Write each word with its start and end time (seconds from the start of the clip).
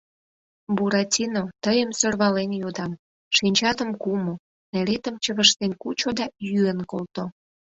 —Буратино, 0.75 1.43
тыйым 1.63 1.89
сӧрвален 1.99 2.51
йодам, 2.61 2.91
шинчатым 3.37 3.89
кумо, 4.01 4.33
неретым 4.73 5.15
чывыштен 5.23 5.71
кучо 5.81 6.09
да 6.19 6.25
йӱын 6.47 6.79
колто. 6.91 7.23